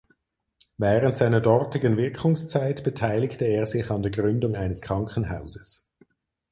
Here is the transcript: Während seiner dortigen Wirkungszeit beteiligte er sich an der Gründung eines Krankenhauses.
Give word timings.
Während 0.79 1.17
seiner 1.17 1.41
dortigen 1.41 1.95
Wirkungszeit 1.95 2.83
beteiligte 2.83 3.45
er 3.45 3.67
sich 3.67 3.91
an 3.91 4.01
der 4.01 4.09
Gründung 4.11 4.55
eines 4.55 4.81
Krankenhauses. 4.81 5.87